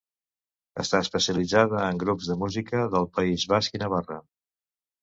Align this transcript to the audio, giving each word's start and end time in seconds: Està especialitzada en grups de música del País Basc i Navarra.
Està 0.83 1.01
especialitzada 1.05 1.83
en 1.91 2.01
grups 2.05 2.33
de 2.33 2.39
música 2.47 2.85
del 2.97 3.09
País 3.21 3.47
Basc 3.55 3.79
i 3.81 3.85
Navarra. 3.87 4.21